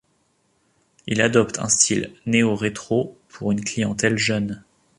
[1.05, 4.63] Il adopte un style néo-rétro pour une clientèle jeune.